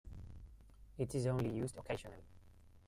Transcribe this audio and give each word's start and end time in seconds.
It 0.97 1.13
is 1.13 1.27
only 1.27 1.49
used 1.51 1.77
occasionally. 1.77 2.23